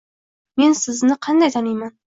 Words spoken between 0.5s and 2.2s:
-Men sizni qanday taniyman